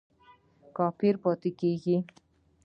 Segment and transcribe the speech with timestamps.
[0.75, 1.97] کفر پاتی کیږي؟